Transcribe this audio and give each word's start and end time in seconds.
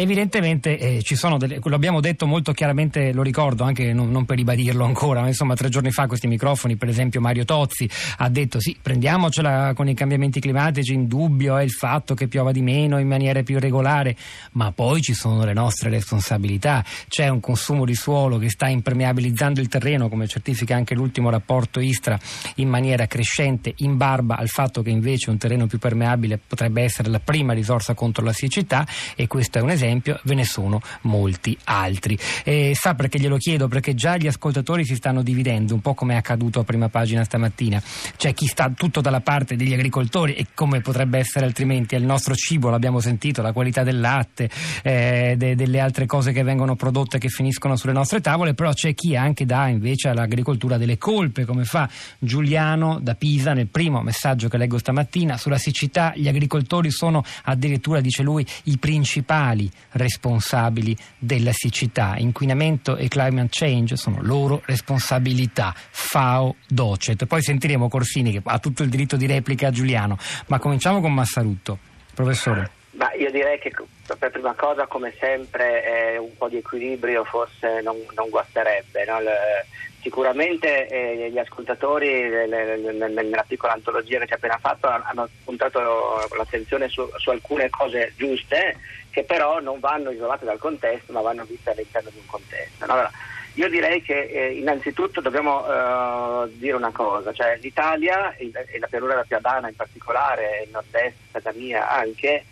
Evidentemente 0.00 0.78
eh, 0.78 1.02
ci 1.02 1.16
sono 1.16 1.38
delle, 1.38 1.58
lo 1.60 1.74
abbiamo 1.74 1.98
detto 2.00 2.24
molto 2.24 2.52
chiaramente, 2.52 3.12
lo 3.12 3.22
ricordo 3.22 3.64
anche 3.64 3.92
non, 3.92 4.12
non, 4.12 4.26
per 4.26 4.36
ribadirlo 4.36 4.84
ancora, 4.84 5.22
ma 5.22 5.26
insomma 5.26 5.56
tre 5.56 5.68
giorni 5.70 5.90
fa 5.90 6.06
questi 6.06 6.28
microfoni, 6.28 6.76
per 6.76 6.88
esempio 6.88 7.20
Mario 7.20 7.44
Tozzi 7.44 7.90
ha 8.18 8.28
detto 8.28 8.60
sì, 8.60 8.76
prendiamocela 8.80 9.72
con 9.74 9.88
i 9.88 9.94
cambiamenti 9.94 10.38
climatici, 10.38 10.92
in 10.92 11.08
dubbio 11.08 11.56
è 11.56 11.64
il 11.64 11.72
fatto 11.72 12.14
che 12.14 12.28
piova 12.28 12.52
di 12.52 12.62
meno 12.62 13.00
in 13.00 13.08
maniera 13.08 13.42
più 13.42 13.58
regolare, 13.58 14.14
ma 14.52 14.70
poi 14.70 15.00
ci 15.00 15.14
sono 15.14 15.44
le 15.44 15.52
nostre 15.52 15.90
responsabilità, 15.90 16.84
c'è 17.08 17.26
un 17.26 17.40
consumo 17.40 17.84
di 17.84 17.96
suolo 17.96 18.38
che 18.38 18.50
sta 18.50 18.68
impermeabilizzando 18.68 19.60
il 19.60 19.66
terreno, 19.66 20.08
come 20.08 20.28
certifica 20.28 20.76
anche 20.76 20.94
l'ultimo 20.94 21.28
rapporto 21.28 21.80
Istra, 21.80 22.16
in 22.56 22.68
maniera 22.68 23.08
crescente, 23.08 23.72
in 23.78 23.96
barba 23.96 24.36
al 24.36 24.46
fatto 24.46 24.80
che 24.80 24.90
invece 24.90 25.30
un 25.30 25.38
terreno 25.38 25.66
più 25.66 25.80
permeabile 25.80 26.38
potrebbe 26.38 26.82
essere 26.82 27.08
la 27.08 27.18
prima 27.18 27.52
risorsa 27.52 27.94
contro 27.94 28.24
la 28.24 28.32
siccità 28.32 28.86
e 29.16 29.26
questo 29.26 29.58
è 29.58 29.60
un 29.60 29.70
esempio 29.70 29.86
esempio, 29.88 30.20
ve 30.24 30.34
ne 30.34 30.44
sono 30.44 30.80
molti 31.02 31.56
altri. 31.64 32.18
E 32.44 32.72
sa 32.74 32.94
perché 32.94 33.18
glielo 33.18 33.36
chiedo? 33.36 33.68
Perché 33.68 33.94
già 33.94 34.16
gli 34.16 34.26
ascoltatori 34.26 34.84
si 34.84 34.94
stanno 34.94 35.22
dividendo, 35.22 35.74
un 35.74 35.80
po' 35.80 35.94
come 35.94 36.14
è 36.14 36.16
accaduto 36.16 36.60
a 36.60 36.64
prima 36.64 36.88
pagina 36.88 37.24
stamattina. 37.24 37.82
C'è 38.16 38.34
chi 38.34 38.46
sta 38.46 38.70
tutto 38.70 39.00
dalla 39.00 39.20
parte 39.20 39.56
degli 39.56 39.72
agricoltori 39.72 40.34
e 40.34 40.46
come 40.54 40.80
potrebbe 40.80 41.18
essere 41.18 41.46
altrimenti, 41.46 41.94
è 41.94 41.98
il 41.98 42.04
nostro 42.04 42.34
cibo, 42.34 42.68
l'abbiamo 42.68 43.00
sentito, 43.00 43.42
la 43.42 43.52
qualità 43.52 43.82
del 43.82 44.00
latte, 44.00 44.50
eh, 44.82 45.34
de- 45.36 45.54
delle 45.54 45.80
altre 45.80 46.06
cose 46.06 46.32
che 46.32 46.42
vengono 46.42 46.76
prodotte 46.76 47.18
che 47.18 47.28
finiscono 47.28 47.76
sulle 47.76 47.92
nostre 47.92 48.20
tavole, 48.20 48.54
però 48.54 48.72
c'è 48.72 48.94
chi 48.94 49.16
anche 49.16 49.44
dà 49.44 49.68
invece 49.68 50.08
all'agricoltura 50.08 50.76
delle 50.76 50.98
colpe, 50.98 51.44
come 51.44 51.64
fa 51.64 51.88
Giuliano 52.18 52.98
da 53.00 53.14
Pisa 53.14 53.54
nel 53.54 53.68
primo 53.68 54.02
messaggio 54.02 54.48
che 54.48 54.58
leggo 54.58 54.78
stamattina 54.78 55.36
sulla 55.36 55.58
siccità. 55.58 56.12
Gli 56.14 56.28
agricoltori 56.28 56.90
sono 56.90 57.24
addirittura, 57.44 58.00
dice 58.00 58.22
lui, 58.22 58.46
i 58.64 58.78
principali 58.78 59.70
responsabili 59.92 60.96
della 61.18 61.52
siccità. 61.52 62.16
Inquinamento 62.16 62.96
e 62.96 63.08
climate 63.08 63.48
change 63.50 63.96
sono 63.96 64.18
loro 64.20 64.62
responsabilità. 64.64 65.74
FAO 65.74 66.56
Docet. 66.66 67.26
Poi 67.26 67.42
sentiremo 67.42 67.88
Corsini 67.88 68.32
che 68.32 68.42
ha 68.44 68.58
tutto 68.58 68.82
il 68.82 68.88
diritto 68.88 69.16
di 69.16 69.26
replica 69.26 69.68
a 69.68 69.70
Giuliano, 69.70 70.18
ma 70.46 70.58
cominciamo 70.58 71.00
con 71.00 71.12
Massarutto. 71.12 71.78
Professore. 72.14 72.77
Io 73.18 73.30
direi 73.30 73.58
che 73.58 73.72
per 74.18 74.30
prima 74.30 74.54
cosa, 74.54 74.86
come 74.86 75.12
sempre, 75.18 75.84
eh, 75.84 76.18
un 76.18 76.36
po' 76.36 76.48
di 76.48 76.58
equilibrio 76.58 77.24
forse 77.24 77.80
non, 77.82 77.96
non 78.14 78.28
guasterebbe. 78.28 79.04
No? 79.06 79.20
Le, 79.20 79.66
sicuramente 80.00 80.86
eh, 80.88 81.30
gli 81.30 81.38
ascoltatori 81.38 82.28
le, 82.28 82.46
le, 82.46 82.92
nella 83.08 83.44
piccola 83.46 83.72
antologia 83.72 84.18
che 84.20 84.26
ci 84.26 84.32
ha 84.32 84.36
appena 84.36 84.58
fatto 84.58 84.86
hanno 84.86 85.28
puntato 85.44 86.28
l'attenzione 86.36 86.88
su, 86.88 87.06
su, 87.16 87.30
alcune 87.30 87.68
cose 87.68 88.12
giuste 88.16 88.78
che 89.10 89.24
però 89.24 89.60
non 89.60 89.80
vanno 89.80 90.10
isolate 90.10 90.44
dal 90.44 90.58
contesto 90.58 91.12
ma 91.12 91.20
vanno 91.20 91.44
viste 91.44 91.70
all'interno 91.70 92.10
di 92.10 92.18
un 92.18 92.26
contesto. 92.26 92.86
No? 92.86 92.92
Allora, 92.92 93.10
io 93.54 93.68
direi 93.68 94.00
che 94.00 94.20
eh, 94.20 94.52
innanzitutto 94.52 95.20
dobbiamo 95.20 95.64
uh, 95.64 96.48
dire 96.52 96.76
una 96.76 96.92
cosa, 96.92 97.32
cioè 97.32 97.58
l'Italia 97.60 98.36
e 98.36 98.52
la 98.78 98.86
pianura 98.86 99.14
della 99.14 99.24
Piadana 99.26 99.68
in 99.68 99.74
particolare, 99.74 100.62
il 100.64 100.70
nord-est, 100.70 101.16
Padania 101.32 101.90
anche, 101.90 102.44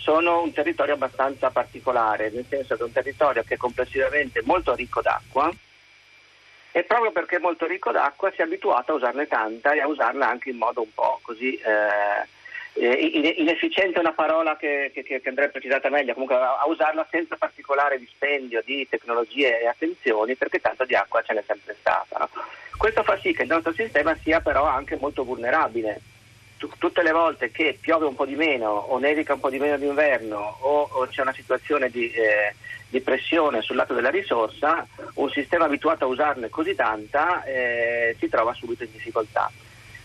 sono 0.00 0.42
un 0.42 0.52
territorio 0.52 0.94
abbastanza 0.94 1.50
particolare, 1.50 2.30
nel 2.30 2.46
senso 2.48 2.76
che 2.76 2.82
è 2.82 2.84
un 2.84 2.92
territorio 2.92 3.42
che 3.42 3.54
è 3.54 3.58
complessivamente 3.58 4.42
molto 4.44 4.74
ricco 4.74 5.02
d'acqua 5.02 5.50
e 6.70 6.84
proprio 6.84 7.10
perché 7.10 7.36
è 7.36 7.40
molto 7.40 7.66
ricco 7.66 7.90
d'acqua 7.90 8.30
si 8.30 8.40
è 8.40 8.44
abituato 8.44 8.92
a 8.92 8.94
usarne 8.96 9.26
tanta 9.26 9.72
e 9.72 9.80
a 9.80 9.88
usarla 9.88 10.28
anche 10.28 10.50
in 10.50 10.56
modo 10.56 10.82
un 10.82 10.92
po' 10.94 11.18
così... 11.22 11.56
Eh, 11.56 12.36
eh 12.74 13.34
inefficiente 13.38 13.96
è 13.96 14.00
una 14.00 14.12
parola 14.12 14.56
che, 14.56 14.92
che, 14.94 15.02
che, 15.02 15.20
andrebbe 15.24 15.50
precisata 15.50 15.88
meglio, 15.90 16.12
comunque 16.12 16.36
a, 16.36 16.64
usarla 16.66 17.06
senza 17.10 17.36
particolare 17.36 17.98
dispendio 17.98 18.62
di 18.64 18.86
tecnologie 18.88 19.60
e 19.60 19.66
attenzioni 19.66 20.36
perché 20.36 20.60
tanto 20.60 20.84
di 20.84 20.94
acqua 20.94 21.22
ce 21.22 21.32
n'è 21.32 21.42
sempre 21.44 21.74
stata. 21.80 22.28
Questo 22.76 23.02
fa 23.02 23.18
sì 23.18 23.32
che 23.32 23.42
il 23.42 23.48
nostro 23.48 23.72
sistema 23.72 24.16
sia 24.22 24.40
però 24.40 24.64
anche 24.64 24.96
molto 25.00 25.24
vulnerabile 25.24 26.00
tutte 26.78 27.02
le 27.02 27.12
volte 27.12 27.50
che 27.50 27.78
piove 27.80 28.06
un 28.06 28.14
po' 28.14 28.26
di 28.26 28.34
meno 28.34 28.68
o 28.68 28.98
nevica 28.98 29.34
un 29.34 29.40
po' 29.40 29.50
di 29.50 29.58
meno 29.58 29.76
d'inverno 29.76 30.56
o, 30.60 30.88
o 30.90 31.06
c'è 31.06 31.22
una 31.22 31.32
situazione 31.32 31.88
di, 31.88 32.10
eh, 32.10 32.54
di, 32.88 33.00
pressione 33.00 33.62
sul 33.62 33.76
lato 33.76 33.94
della 33.94 34.10
risorsa, 34.10 34.86
un 35.14 35.30
sistema 35.30 35.66
abituato 35.66 36.04
a 36.04 36.08
usarne 36.08 36.48
così 36.48 36.74
tanta 36.74 37.44
eh, 37.44 38.16
si 38.18 38.28
trova 38.28 38.52
subito 38.54 38.82
in 38.82 38.90
difficoltà. 38.92 39.50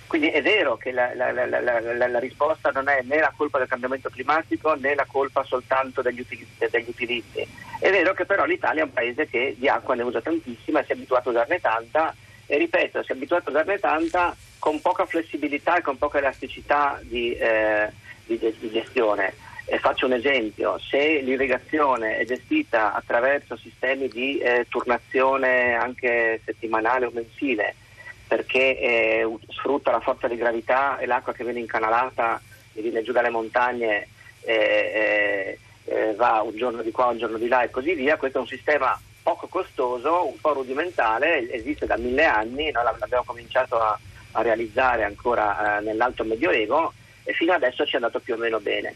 Quindi 0.05 0.29
è 0.29 0.43
vero 0.43 0.77
che 0.77 0.91
la, 0.91 1.15
la, 1.15 1.31
la, 1.31 2.07
la, 2.07 2.19
risposta 2.19 2.69
non 2.69 2.87
è 2.87 3.01
né 3.01 3.17
la 3.17 3.33
colpa 3.35 3.57
del 3.57 3.67
cambiamento 3.67 4.11
climatico 4.11 4.75
né 4.75 4.93
la 4.93 5.07
colpa 5.07 5.43
soltanto 5.43 6.03
degli 6.03 6.23
degli 6.57 6.85
utilizzi. 6.87 7.47
È 7.79 7.89
vero 7.89 8.13
che 8.13 8.25
però 8.25 8.45
l'Italia 8.45 8.83
è 8.83 8.85
un 8.85 8.93
paese 8.93 9.27
che 9.27 9.55
di 9.57 9.67
acqua 9.67 9.95
ne 9.95 10.03
usa 10.03 10.21
tantissima, 10.21 10.83
si 10.83 10.91
è 10.91 10.93
abituato 10.93 11.29
a 11.29 11.31
usarne 11.31 11.59
tanta 11.59 12.13
e 12.45 12.57
ripeto, 12.57 13.01
si 13.01 13.11
è 13.11 13.15
abituato 13.15 13.49
a 13.49 13.53
usarne 13.53 13.79
tanta 13.79 14.35
con 14.63 14.79
poca 14.79 15.05
flessibilità 15.05 15.75
e 15.75 15.81
con 15.81 15.97
poca 15.97 16.19
elasticità 16.19 16.97
di, 17.01 17.33
eh, 17.33 17.91
di, 18.25 18.39
di 18.39 18.71
gestione. 18.71 19.33
E 19.65 19.77
faccio 19.77 20.05
un 20.05 20.13
esempio, 20.13 20.79
se 20.79 21.19
l'irrigazione 21.19 22.15
è 22.15 22.23
gestita 22.23 22.93
attraverso 22.93 23.57
sistemi 23.57 24.07
di 24.07 24.37
eh, 24.37 24.65
turnazione 24.69 25.73
anche 25.73 26.39
settimanale 26.45 27.07
o 27.07 27.11
mensile, 27.13 27.75
perché 28.25 28.79
eh, 28.79 29.27
sfrutta 29.49 29.91
la 29.91 29.99
forza 29.99 30.29
di 30.29 30.37
gravità 30.37 30.97
e 30.97 31.07
l'acqua 31.07 31.33
che 31.33 31.43
viene 31.43 31.59
incanalata 31.59 32.41
e 32.71 32.81
viene 32.81 33.03
giù 33.03 33.11
dalle 33.11 33.31
montagne 33.31 34.07
eh, 34.45 35.57
eh, 35.83 36.13
va 36.15 36.41
un 36.41 36.55
giorno 36.55 36.81
di 36.81 36.91
qua, 36.91 37.07
un 37.07 37.17
giorno 37.17 37.37
di 37.37 37.49
là 37.49 37.63
e 37.63 37.69
così 37.69 37.95
via, 37.95 38.15
questo 38.15 38.37
è 38.37 38.41
un 38.41 38.47
sistema 38.47 38.97
poco 39.21 39.47
costoso, 39.47 40.25
un 40.25 40.39
po' 40.39 40.53
rudimentale, 40.53 41.51
esiste 41.51 41.85
da 41.85 41.97
mille 41.97 42.23
anni, 42.23 42.71
noi 42.71 42.83
l'abbiamo 42.97 43.25
cominciato 43.25 43.77
a 43.77 43.99
a 44.33 44.41
realizzare 44.41 45.03
ancora 45.03 45.79
eh, 45.79 45.83
nell'alto 45.83 46.23
medioevo 46.23 46.93
e 47.23 47.33
fino 47.33 47.53
adesso 47.53 47.85
ci 47.85 47.93
è 47.93 47.95
andato 47.95 48.19
più 48.19 48.35
o 48.35 48.37
meno 48.37 48.59
bene. 48.59 48.95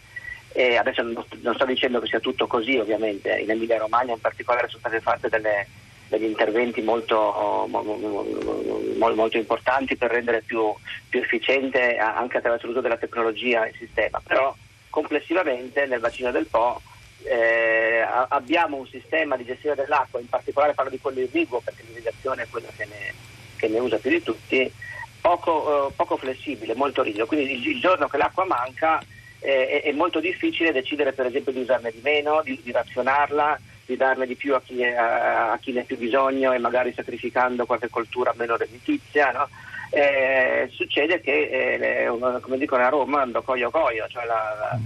E 0.52 0.76
adesso 0.76 1.02
non, 1.02 1.24
non 1.42 1.56
sto 1.56 1.66
dicendo 1.66 2.00
che 2.00 2.08
sia 2.08 2.20
tutto 2.20 2.48
così, 2.48 2.78
ovviamente, 2.78 3.38
in 3.38 3.50
Emilia 3.50 3.78
Romagna 3.78 4.14
in 4.14 4.22
particolare 4.22 4.68
sono 4.68 4.80
state 4.80 5.02
fatte 5.02 5.30
delle, 5.30 5.68
degli 6.08 6.24
interventi 6.24 6.82
molto, 6.82 7.66
molto, 7.68 9.14
molto, 9.16 9.38
importanti 9.38 9.96
per 9.98 10.12
rendere 10.12 10.42
più, 10.42 10.74
più, 11.10 11.20
efficiente 11.20 11.98
anche 11.98 12.38
attraverso 12.38 12.68
l'uso 12.68 12.82
della 12.82 12.98
tecnologia 12.98 13.68
il 13.68 13.76
sistema, 13.78 14.22
però 14.26 14.56
complessivamente 14.90 15.86
nel 15.86 16.00
bacino 16.00 16.32
del 16.32 16.48
Po 16.48 16.82
eh, 17.24 18.06
abbiamo 18.30 18.78
un 18.78 18.88
sistema 18.88 19.36
di 19.36 19.46
gestione 19.46 19.76
dell'acqua, 19.76 20.20
in 20.20 20.30
particolare 20.30 20.74
parlo 20.74 20.90
di 20.90 21.00
quello 21.00 21.20
irriguo 21.20 21.60
perché 21.60 21.84
l'irrigazione 21.86 22.44
è 22.44 22.48
quello 22.50 22.68
che 22.76 22.86
ne, 22.86 23.14
che 23.58 23.68
ne 23.68 23.80
usa 23.80 23.98
più 23.98 24.10
di 24.10 24.24
tutti, 24.24 24.72
poco, 25.20 25.88
eh, 25.88 25.92
poco 25.96 26.18
flessibile, 26.18 26.76
molto 26.76 27.02
rigido. 27.02 27.26
Quindi 27.26 27.54
il, 27.54 27.68
il 27.68 27.80
giorno 27.80 28.08
che 28.08 28.18
l'acqua 28.18 28.46
manca 28.46 29.02
eh, 29.40 29.68
è, 29.68 29.82
è, 29.84 29.92
molto 29.92 30.20
difficile 30.20 30.72
decidere 30.72 31.14
per 31.14 31.28
esempio 31.28 31.52
di 31.52 31.60
usarne 31.60 31.92
di 31.92 32.00
meno, 32.02 32.42
di, 32.44 32.60
di 32.64 32.72
razionarla, 32.72 33.60
di 33.86 33.96
darne 33.96 34.26
di 34.26 34.36
più 34.36 34.56
a 34.56 34.62
chi, 34.62 34.84
a, 34.84 35.52
a 35.52 35.58
chi, 35.60 35.72
ne 35.72 35.82
ha 35.82 35.84
più 35.84 35.98
bisogno 35.98 36.54
e 36.54 36.58
magari 36.58 36.94
sacrificando 36.94 37.66
qualche 37.66 37.90
coltura 37.90 38.34
meno 38.36 38.58
redditizia. 38.58 39.32
No? 39.32 39.48
Eh, 39.90 40.70
succede 40.72 41.22
che, 41.22 42.06
eh, 42.06 42.40
come 42.42 42.58
dicono 42.58 42.84
a 42.84 42.90
Roma, 42.90 43.22
ando 43.22 43.42
coio 43.42 43.70
coio, 43.70 44.06
cioè 44.10 44.26
la, 44.26 44.56
la 44.60 44.80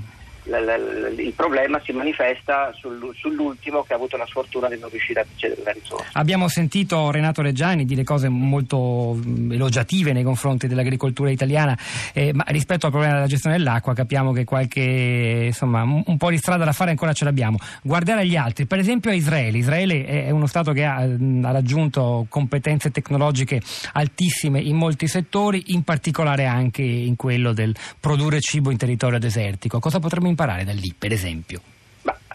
il 0.44 1.34
problema 1.36 1.80
si 1.84 1.92
manifesta 1.92 2.74
sull'ultimo 2.74 3.84
che 3.84 3.94
ha 3.94 3.96
avuto 3.96 4.18
la 4.18 4.26
sfortuna 4.26 4.68
di 4.68 4.78
non 4.80 4.90
riuscire 4.90 5.22
a 5.22 5.26
ricevere 5.32 5.62
la 5.64 5.72
risorsa. 5.72 6.10
Abbiamo 6.14 6.48
sentito 6.48 7.12
Renato 7.12 7.42
Reggiani 7.42 7.86
dire 7.86 8.04
cose 8.04 8.28
molto 8.30 9.20
elogiative 9.50 10.14
nei 10.14 10.24
confronti 10.24 10.68
dell'agricoltura 10.68 11.30
italiana, 11.30 11.78
eh, 12.14 12.34
ma 12.34 12.44
rispetto 12.48 12.86
al 12.88 12.92
problema 12.92 13.16
della 13.16 13.28
gestione 13.28 13.58
dell'acqua 13.58 13.94
capiamo 13.94 14.32
che 14.32 14.44
qualche 14.44 15.44
insomma 15.48 15.84
un 15.84 16.18
po' 16.18 16.30
di 16.30 16.38
strada 16.38 16.66
da 16.66 16.72
fare 16.72 16.90
ancora 16.90 17.14
ce 17.14 17.24
l'abbiamo. 17.24 17.58
Guardare 17.84 18.22
agli 18.22 18.36
altri, 18.36 18.66
per 18.66 18.80
esempio 18.80 19.12
a 19.12 19.14
Israele. 19.14 19.58
Israele 19.58 20.06
è 20.06 20.30
uno 20.32 20.48
Stato 20.48 20.74
che 20.74 20.84
ha, 20.84 20.96
ha 20.98 21.52
raggiunto 21.52 22.26
competenze 22.28 22.92
tecnologiche 22.92 23.62
altissime 23.94 24.60
in 24.60 24.76
molti 24.76 25.08
settori, 25.08 25.64
in 25.68 25.84
particolare 25.84 26.46
anche 26.46 26.82
in 26.82 27.16
quello 27.16 27.54
del 27.54 27.76
produrre 28.00 28.40
cibo 28.42 28.72
in 28.72 28.78
territorio 28.78 29.20
desertico. 29.20 29.80
Cosa 29.80 30.00
potremmo 30.00 30.28
imparare 30.32 30.64
da 30.64 30.74
lì, 30.74 30.94
per 30.98 31.12
esempio? 31.12 31.62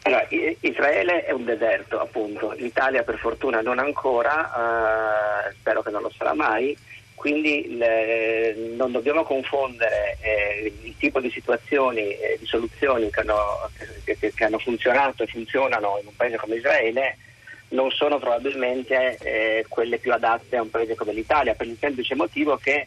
Allora, 0.07 0.25
Israele 0.61 1.25
è 1.25 1.33
un 1.33 1.45
deserto, 1.45 1.99
appunto. 1.99 2.53
L'Italia, 2.53 3.03
per 3.03 3.19
fortuna, 3.19 3.61
non 3.61 3.81
ancora, 3.81 5.49
eh, 5.49 5.53
spero 5.59 5.83
che 5.83 5.91
non 5.91 6.03
lo 6.03 6.13
sarà 6.17 6.33
mai. 6.33 6.79
Quindi 7.17 7.77
le, 7.77 8.55
non 8.77 8.93
dobbiamo 8.93 9.25
confondere 9.25 10.17
eh, 10.21 10.73
il 10.85 10.95
tipo 10.97 11.19
di 11.19 11.31
situazioni 11.31 12.03
e 12.03 12.35
eh, 12.35 12.37
di 12.39 12.47
soluzioni 12.47 13.11
che 13.11 13.21
hanno, 13.21 13.69
che, 14.05 14.17
che 14.33 14.45
hanno, 14.45 14.59
funzionato 14.59 15.25
e 15.25 15.27
funzionano 15.27 15.99
in 16.01 16.07
un 16.07 16.15
paese 16.15 16.37
come 16.37 16.57
Israele 16.57 17.17
non 17.69 17.91
sono 17.91 18.19
probabilmente 18.19 19.17
eh, 19.17 19.65
quelle 19.69 19.99
più 19.99 20.13
adatte 20.13 20.57
a 20.57 20.63
un 20.63 20.71
paese 20.71 20.95
come 20.95 21.13
l'Italia, 21.13 21.55
per 21.55 21.67
il 21.67 21.77
semplice 21.81 22.15
motivo 22.15 22.57
che 22.59 22.87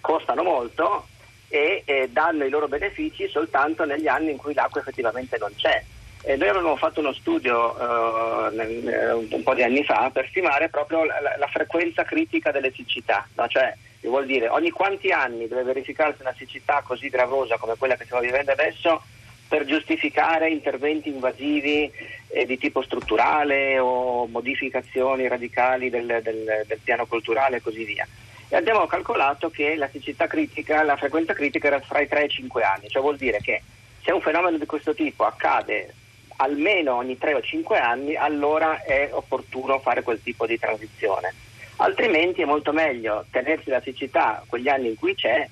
costano 0.00 0.42
molto 0.42 1.06
e 1.48 1.82
eh, 1.84 2.08
danno 2.10 2.44
i 2.44 2.50
loro 2.50 2.68
benefici 2.68 3.28
soltanto 3.28 3.84
negli 3.84 4.06
anni 4.06 4.30
in 4.30 4.36
cui 4.36 4.54
l'acqua 4.54 4.80
effettivamente 4.80 5.38
non 5.38 5.52
c'è. 5.56 5.82
E 6.22 6.36
noi 6.36 6.48
avevamo 6.48 6.76
fatto 6.76 7.00
uno 7.00 7.12
studio 7.12 7.74
uh, 7.74 8.54
nel, 8.54 9.28
un 9.30 9.42
po' 9.42 9.54
di 9.54 9.62
anni 9.62 9.84
fa 9.84 10.10
per 10.12 10.26
stimare 10.28 10.68
proprio 10.68 11.04
la, 11.04 11.20
la, 11.20 11.36
la 11.38 11.46
frequenza 11.46 12.02
critica 12.02 12.50
delle 12.50 12.72
siccità, 12.72 13.26
no? 13.34 13.46
cioè 13.46 13.74
vuol 14.02 14.26
dire 14.26 14.48
ogni 14.48 14.70
quanti 14.70 15.10
anni 15.10 15.48
deve 15.48 15.62
verificarsi 15.62 16.22
una 16.22 16.34
siccità 16.36 16.82
così 16.84 17.08
gravosa 17.08 17.56
come 17.56 17.76
quella 17.76 17.96
che 17.96 18.04
stiamo 18.04 18.22
vivendo 18.22 18.52
adesso 18.52 19.02
per 19.48 19.64
giustificare 19.64 20.50
interventi 20.50 21.08
invasivi 21.08 21.90
eh, 22.28 22.46
di 22.46 22.58
tipo 22.58 22.82
strutturale 22.82 23.78
o 23.78 24.26
modificazioni 24.26 25.26
radicali 25.26 25.88
del, 25.88 26.20
del, 26.22 26.64
del, 26.66 26.78
piano 26.84 27.06
culturale 27.06 27.56
e 27.56 27.62
così 27.62 27.84
via. 27.84 28.06
E 28.50 28.56
abbiamo 28.56 28.86
calcolato 28.86 29.50
che 29.50 29.76
la 29.76 29.88
siccità 29.90 30.26
critica, 30.26 30.82
la 30.82 30.96
frequenza 30.96 31.34
critica 31.34 31.66
era 31.66 31.80
fra 31.80 32.00
i 32.00 32.08
3 32.08 32.22
e 32.22 32.24
i 32.24 32.30
5 32.30 32.62
anni, 32.62 32.88
cioè 32.88 33.02
vuol 33.02 33.18
dire 33.18 33.38
che 33.42 33.62
se 34.02 34.10
un 34.10 34.22
fenomeno 34.22 34.56
di 34.56 34.64
questo 34.64 34.94
tipo 34.94 35.24
accade 35.24 35.92
almeno 36.36 36.94
ogni 36.94 37.18
3 37.18 37.34
o 37.34 37.42
5 37.42 37.78
anni, 37.78 38.16
allora 38.16 38.82
è 38.82 39.10
opportuno 39.12 39.80
fare 39.80 40.02
quel 40.02 40.22
tipo 40.22 40.46
di 40.46 40.58
transizione. 40.58 41.34
Altrimenti 41.76 42.40
è 42.40 42.46
molto 42.46 42.72
meglio 42.72 43.26
tenersi 43.30 43.68
la 43.68 43.82
siccità 43.82 44.42
quegli 44.46 44.68
anni 44.68 44.88
in 44.88 44.96
cui 44.96 45.14
c'è 45.14 45.46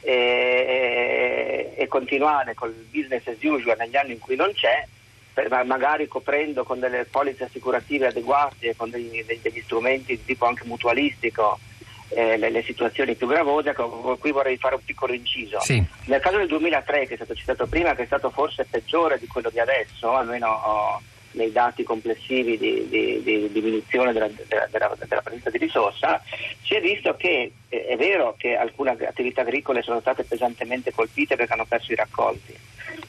e, 0.00 1.74
e 1.76 1.86
continuare 1.86 2.54
col 2.54 2.72
business 2.90 3.26
as 3.26 3.42
usual 3.42 3.76
negli 3.78 3.96
anni 3.96 4.12
in 4.12 4.20
cui 4.20 4.36
non 4.36 4.52
c'è, 4.54 4.86
per, 5.34 5.50
magari 5.64 6.08
coprendo 6.08 6.64
con 6.64 6.80
delle 6.80 7.04
polizze 7.04 7.44
assicurative 7.44 8.06
adeguate, 8.06 8.74
con 8.74 8.88
degli, 8.88 9.22
degli 9.22 9.60
strumenti 9.60 10.16
di 10.16 10.24
tipo 10.24 10.46
anche 10.46 10.64
mutualistico 10.64 11.58
eh, 12.08 12.36
le, 12.36 12.50
le, 12.50 12.62
situazioni 12.62 13.14
più 13.14 13.26
gravose. 13.26 13.74
Qui 13.74 14.30
vorrei 14.32 14.56
fare 14.56 14.74
un 14.74 14.84
piccolo 14.84 15.12
inciso. 15.12 15.60
Sì. 15.60 15.82
Nel 16.06 16.20
caso 16.20 16.38
del 16.38 16.48
2003, 16.48 17.06
che 17.06 17.14
è 17.14 17.16
stato 17.16 17.34
citato 17.34 17.66
prima, 17.66 17.94
che 17.94 18.02
è 18.02 18.06
stato 18.06 18.30
forse 18.30 18.66
peggiore 18.68 19.18
di 19.18 19.26
quello 19.26 19.50
di 19.50 19.60
adesso, 19.60 20.12
almeno 20.14 20.48
oh, 20.48 21.02
nei 21.32 21.52
dati 21.52 21.82
complessivi 21.82 22.56
di, 22.56 22.86
di, 22.88 23.22
di 23.22 23.52
diminuzione 23.52 24.12
della, 24.12 24.28
della, 24.28 24.66
della, 24.70 24.96
della, 25.06 25.22
presenza 25.22 25.50
di 25.50 25.58
risorsa, 25.58 26.22
si 26.62 26.74
è 26.74 26.80
visto 26.80 27.14
che 27.16 27.52
eh, 27.68 27.86
è 27.86 27.96
vero 27.96 28.34
che 28.38 28.56
alcune 28.56 28.90
attività 28.90 29.42
agricole 29.42 29.82
sono 29.82 30.00
state 30.00 30.24
pesantemente 30.24 30.92
colpite 30.92 31.36
perché 31.36 31.52
hanno 31.52 31.66
perso 31.66 31.92
i 31.92 31.96
raccolti, 31.96 32.54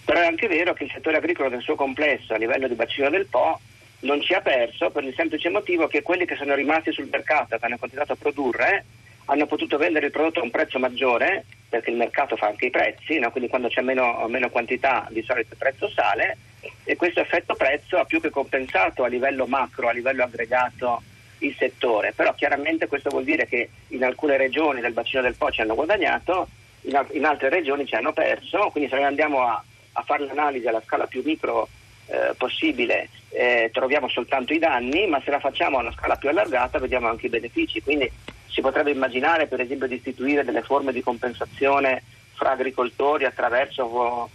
però 0.04 0.20
è 0.20 0.26
anche 0.26 0.48
vero 0.48 0.74
che 0.74 0.84
il 0.84 0.92
settore 0.92 1.18
agricolo 1.18 1.50
nel 1.50 1.62
suo 1.62 1.76
complesso 1.76 2.34
a 2.34 2.38
livello 2.38 2.68
di 2.68 2.76
bacino 2.76 3.10
del 3.10 3.28
Po 3.28 3.60
non 4.02 4.22
ci 4.22 4.34
ha 4.34 4.42
perso 4.42 4.90
per 4.92 5.04
il 5.04 5.14
semplice 5.16 5.50
motivo 5.50 5.88
che 5.88 6.02
quelli 6.02 6.26
che 6.26 6.36
sono 6.36 6.56
rimasti 6.56 6.92
sul 6.92 7.10
mercato 7.12 7.56
e 7.56 7.60
che 7.60 7.66
hanno 7.66 7.78
continuato 7.78 8.14
a 8.14 8.18
produrre 8.18 8.86
hanno 9.26 9.46
potuto 9.46 9.78
vendere 9.78 10.08
il 10.08 10.12
prodotto 10.12 10.40
a 10.40 10.44
un 10.44 10.52
prezzo 10.52 10.80
maggiore 10.80 11.46
perché 11.70 11.92
il 11.92 11.98
mercato 11.98 12.36
fa 12.36 12.48
anche 12.48 12.66
i 12.66 12.72
prezzi, 12.72 13.20
no? 13.20 13.30
quindi 13.30 13.50
quando 13.50 13.68
c'è 13.68 13.82
meno, 13.82 14.26
meno, 14.28 14.50
quantità 14.50 15.08
di 15.10 15.22
solito 15.22 15.50
il 15.52 15.58
prezzo 15.58 15.88
sale 15.90 16.38
e 16.84 16.96
questo 16.96 17.20
effetto 17.20 17.54
prezzo 17.54 17.98
ha 17.98 18.06
più 18.06 18.20
che 18.20 18.32
compensato 18.32 19.04
a 19.04 19.08
livello 19.08 19.46
macro, 19.46 19.88
a 19.88 19.92
livello 19.92 20.24
aggregato 20.24 21.04
il 21.40 21.56
settore, 21.58 22.12
però 22.14 22.34
chiaramente 22.34 22.88
questo 22.88 23.10
vuol 23.10 23.24
dire 23.24 23.48
che 23.48 23.70
in 23.90 24.04
alcune 24.04 24.36
regioni 24.36 24.82
del 24.82 24.94
bacino 24.94 25.22
del 25.22 25.36
Po 25.36 25.52
ci 25.52 25.62
hanno 25.62 25.76
guadagnato, 25.76 26.48
in, 26.82 27.06
in 27.12 27.26
altre 27.26 27.50
regioni 27.50 27.86
ci 27.86 27.96
hanno 27.96 28.14
perso, 28.14 28.70
quindi 28.72 28.90
se 28.90 28.96
noi 28.96 29.06
andiamo 29.06 29.44
a, 29.44 29.64
a 29.94 30.02
fare 30.02 30.26
l'analisi 30.26 30.68
alla 30.68 30.82
scala 30.84 31.06
più 31.06 31.22
micro 31.24 31.70
eh, 32.10 32.34
possibile 32.38 33.10
eh, 33.30 33.70
troviamo 33.72 34.10
soltanto 34.10 34.54
i 34.54 34.60
danni, 34.60 35.08
ma 35.08 35.22
se 35.24 35.32
la 35.32 35.40
facciamo 35.40 35.78
a 35.78 35.82
una 35.82 35.94
scala 35.94 36.16
più 36.16 36.30
allargata 36.30 36.80
vediamo 36.80 37.08
anche 37.08 37.28
i 37.28 37.30
benefici. 37.30 37.82
Quindi 37.82 38.12
si 38.48 38.62
potrebbe 38.62 38.92
immaginare 38.92 39.48
per 39.48 39.62
esempio 39.62 39.88
di 39.88 39.96
istituire 39.96 40.44
delle 40.44 40.64
forme 40.64 40.92
di 40.92 41.02
compensazione 41.02 42.04
fra 42.34 42.52
agricoltori 42.52 43.26
attraverso 43.26 44.30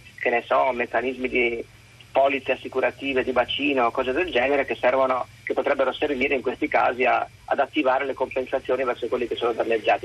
so, 0.45 0.71
meccanismi 0.71 1.27
di 1.27 1.63
polizze 2.11 2.53
assicurative 2.53 3.23
di 3.25 3.33
bacino 3.33 3.91
cose 3.91 4.13
del 4.13 4.31
genere 4.31 4.65
che, 4.65 4.75
servono, 4.75 5.27
che 5.43 5.53
potrebbero 5.53 5.91
servire 5.91 6.33
in 6.33 6.41
questi 6.41 6.69
casi 6.69 7.03
a, 7.03 7.27
ad 7.45 7.59
attivare 7.59 8.05
le 8.05 8.13
compensazioni 8.13 8.85
verso 8.85 9.07
quelli 9.07 9.27
che 9.27 9.35
sono 9.35 9.51
danneggiati. 9.51 10.03